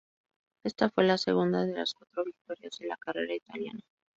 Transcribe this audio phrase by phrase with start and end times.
[0.63, 3.81] Esta fue la segunda de las cuatro victorias de la carrera italiana.